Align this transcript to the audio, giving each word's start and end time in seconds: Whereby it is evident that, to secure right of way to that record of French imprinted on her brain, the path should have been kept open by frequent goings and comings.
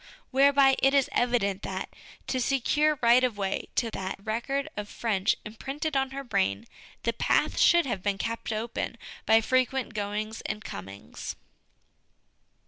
Whereby 0.31 0.75
it 0.81 0.95
is 0.95 1.09
evident 1.11 1.61
that, 1.61 1.89
to 2.25 2.39
secure 2.41 2.97
right 3.03 3.23
of 3.23 3.37
way 3.37 3.67
to 3.75 3.91
that 3.91 4.17
record 4.23 4.67
of 4.75 4.89
French 4.89 5.35
imprinted 5.45 5.95
on 5.95 6.09
her 6.09 6.23
brain, 6.23 6.65
the 7.03 7.13
path 7.13 7.59
should 7.59 7.85
have 7.85 8.01
been 8.01 8.17
kept 8.17 8.51
open 8.51 8.97
by 9.27 9.41
frequent 9.41 9.93
goings 9.93 10.41
and 10.47 10.63
comings. 10.65 11.35